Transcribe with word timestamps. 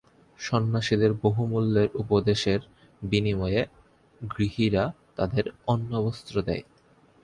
সন্ন্যাসীদের 0.39 1.11
বহুমূল্য 1.23 1.75
উপদেশের 1.93 2.59
বিনিময়ে 3.01 3.61
গৃহীরা 4.21 4.83
তাদের 5.15 5.45
অন্নবস্ত্র 5.67 6.35
দেয়। 6.41 6.63